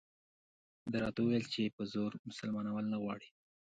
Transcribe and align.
ده 0.91 0.97
راته 1.03 1.19
وویل 1.21 1.45
چې 1.53 1.73
په 1.75 1.83
زور 1.93 2.11
مسلمانول 2.29 2.85
نه 2.93 2.97
غواړي. 3.01 3.29